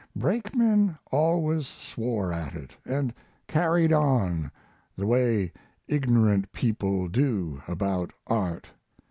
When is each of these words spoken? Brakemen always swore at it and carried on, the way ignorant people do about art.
Brakemen 0.15 0.97
always 1.11 1.67
swore 1.67 2.33
at 2.33 2.55
it 2.55 2.75
and 2.87 3.13
carried 3.47 3.93
on, 3.93 4.51
the 4.97 5.05
way 5.05 5.51
ignorant 5.87 6.51
people 6.53 7.07
do 7.07 7.61
about 7.67 8.09
art. 8.25 8.67